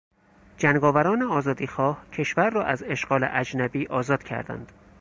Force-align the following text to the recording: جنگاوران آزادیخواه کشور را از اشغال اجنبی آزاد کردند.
جنگاوران 0.57 1.21
آزادیخواه 1.21 2.09
کشور 2.11 2.49
را 2.49 2.63
از 2.63 2.83
اشغال 2.83 3.27
اجنبی 3.31 3.87
آزاد 3.87 4.23
کردند. 4.23 4.71